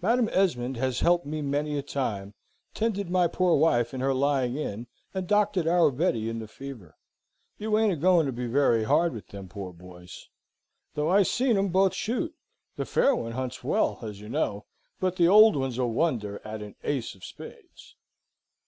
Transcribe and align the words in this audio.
Madam 0.00 0.28
Esmond 0.30 0.76
has 0.76 1.00
helped 1.00 1.26
me 1.26 1.42
many 1.42 1.76
a 1.76 1.82
time, 1.82 2.34
tended 2.72 3.10
my 3.10 3.26
poor 3.26 3.56
wife 3.56 3.92
in 3.92 4.00
her 4.00 4.14
lying 4.14 4.56
in, 4.56 4.86
and 5.12 5.26
doctored 5.26 5.66
our 5.66 5.90
Betty 5.90 6.28
in 6.28 6.38
the 6.38 6.46
fever. 6.46 6.94
You 7.58 7.76
ain't 7.76 7.92
a 7.92 7.96
going 7.96 8.26
to 8.26 8.32
be 8.32 8.46
very 8.46 8.84
hard 8.84 9.12
with 9.12 9.26
them 9.26 9.48
poor 9.48 9.72
boys? 9.72 10.28
Though 10.94 11.08
I 11.10 11.24
seen 11.24 11.58
'em 11.58 11.70
both 11.70 11.94
shoot: 11.94 12.32
the 12.76 12.84
fair 12.84 13.16
one 13.16 13.32
hunts 13.32 13.64
well, 13.64 13.98
as 14.02 14.20
you 14.20 14.28
know, 14.28 14.66
but 15.00 15.16
the 15.16 15.26
old 15.26 15.56
one's 15.56 15.78
a 15.78 15.84
wonder 15.84 16.40
at 16.44 16.62
an 16.62 16.76
ace 16.84 17.16
of 17.16 17.24
spades." 17.24 17.96